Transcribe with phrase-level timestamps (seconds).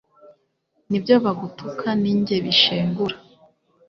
[0.89, 3.15] n'ibyo bagutuka ni jye bishengura